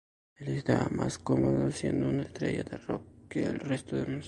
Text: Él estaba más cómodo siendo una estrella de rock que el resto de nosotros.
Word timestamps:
Él 0.35 0.47
estaba 0.57 0.89
más 0.89 1.19
cómodo 1.19 1.69
siendo 1.69 2.09
una 2.09 2.23
estrella 2.23 2.63
de 2.63 2.75
rock 2.75 3.03
que 3.29 3.43
el 3.43 3.59
resto 3.59 3.97
de 3.97 4.01
nosotros. 4.01 4.19